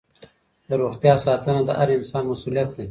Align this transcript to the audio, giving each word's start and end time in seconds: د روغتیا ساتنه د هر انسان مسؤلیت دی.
د 0.67 0.71
روغتیا 0.81 1.15
ساتنه 1.25 1.61
د 1.65 1.69
هر 1.79 1.89
انسان 1.97 2.23
مسؤلیت 2.31 2.69
دی. 2.75 2.79